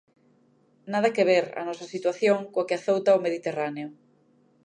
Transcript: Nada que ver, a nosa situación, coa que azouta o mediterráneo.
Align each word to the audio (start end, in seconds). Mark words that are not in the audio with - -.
Nada 0.93 1.13
que 1.15 1.27
ver, 1.31 1.45
a 1.59 1.63
nosa 1.67 1.85
situación, 1.93 2.37
coa 2.51 2.67
que 2.67 2.77
azouta 2.79 3.17
o 3.17 3.23
mediterráneo. 3.25 3.87